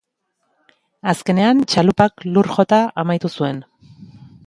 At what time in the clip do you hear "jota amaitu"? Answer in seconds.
2.59-3.35